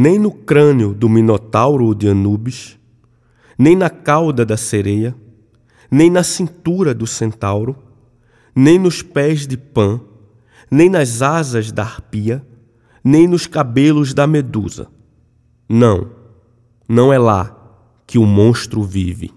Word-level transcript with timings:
nem 0.00 0.16
no 0.16 0.30
crânio 0.30 0.94
do 0.94 1.08
Minotauro 1.08 1.92
de 1.92 2.08
Anubis, 2.08 2.78
nem 3.58 3.74
na 3.74 3.90
cauda 3.90 4.46
da 4.46 4.56
sereia, 4.56 5.12
nem 5.90 6.08
na 6.08 6.22
cintura 6.22 6.94
do 6.94 7.04
centauro, 7.04 7.74
nem 8.54 8.78
nos 8.78 9.02
pés 9.02 9.44
de 9.44 9.56
Pan, 9.56 10.00
nem 10.70 10.88
nas 10.88 11.20
asas 11.20 11.72
da 11.72 11.82
arpia, 11.82 12.46
nem 13.02 13.26
nos 13.26 13.48
cabelos 13.48 14.14
da 14.14 14.24
medusa. 14.24 14.86
Não, 15.68 16.12
não 16.88 17.12
é 17.12 17.18
lá 17.18 17.56
que 18.06 18.18
o 18.18 18.24
monstro 18.24 18.84
vive. 18.84 19.32